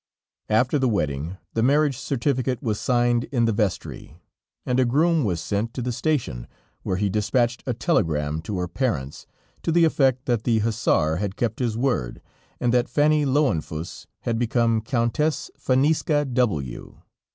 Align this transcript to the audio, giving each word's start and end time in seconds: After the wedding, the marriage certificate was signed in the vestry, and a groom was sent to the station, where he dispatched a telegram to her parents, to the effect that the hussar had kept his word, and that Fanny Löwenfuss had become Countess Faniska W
After 0.49 0.79
the 0.79 0.89
wedding, 0.89 1.37
the 1.53 1.61
marriage 1.61 1.95
certificate 1.95 2.63
was 2.63 2.79
signed 2.79 3.25
in 3.25 3.45
the 3.45 3.51
vestry, 3.51 4.17
and 4.65 4.79
a 4.79 4.83
groom 4.83 5.23
was 5.23 5.39
sent 5.39 5.75
to 5.75 5.81
the 5.83 5.91
station, 5.91 6.47
where 6.81 6.97
he 6.97 7.07
dispatched 7.07 7.61
a 7.67 7.75
telegram 7.75 8.41
to 8.41 8.57
her 8.57 8.67
parents, 8.67 9.27
to 9.61 9.71
the 9.71 9.85
effect 9.85 10.25
that 10.25 10.43
the 10.43 10.57
hussar 10.57 11.17
had 11.17 11.35
kept 11.35 11.59
his 11.59 11.77
word, 11.77 12.19
and 12.59 12.73
that 12.73 12.89
Fanny 12.89 13.25
Löwenfuss 13.27 14.07
had 14.21 14.39
become 14.39 14.81
Countess 14.81 15.51
Faniska 15.55 16.25
W 16.33 16.99